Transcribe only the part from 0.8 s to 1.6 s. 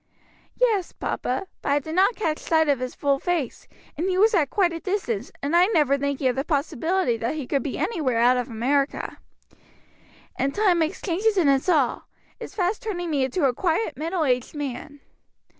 papa,